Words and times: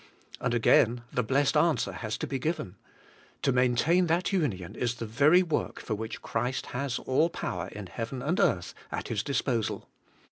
And 0.39 0.55
again 0.55 1.03
the 1.13 1.21
blessed 1.21 1.55
answer 1.55 1.91
has 1.91 2.17
to 2.17 2.25
be 2.25 2.39
given: 2.39 2.75
To 3.43 3.51
maintain 3.51 4.07
that 4.07 4.33
union 4.33 4.73
is 4.73 4.95
the 4.95 5.05
very 5.05 5.43
work 5.43 5.79
for 5.79 5.93
which 5.93 6.23
Christ 6.23 6.65
has 6.73 6.97
all 6.97 7.29
power 7.29 7.67
in 7.67 7.85
heaven 7.85 8.23
and 8.23 8.39
earth 8.39 8.73
at 8.91 9.09
His 9.09 9.21
disposal. 9.21 9.87